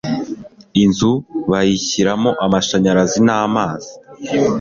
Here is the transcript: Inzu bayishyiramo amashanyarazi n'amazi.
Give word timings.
Inzu 0.83 1.11
bayishyiramo 1.49 2.31
amashanyarazi 2.45 3.19
n'amazi. 3.25 3.91